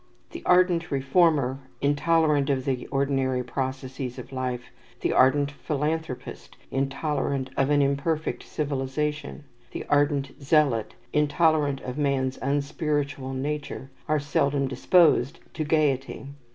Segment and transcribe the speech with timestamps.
[0.31, 7.69] The ardent reformer, intolerant of the ordinary processes of life, the ardent philanthropist, intolerant of
[7.69, 15.63] an imperfect civilization, the ardent zealot, intolerant of man's unspiritual nature, are seldom disposed to
[15.63, 16.25] gayety.